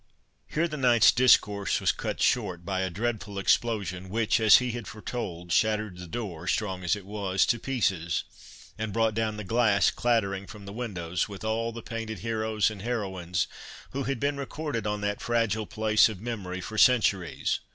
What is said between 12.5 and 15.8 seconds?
and heroines, who had been recorded on that fragile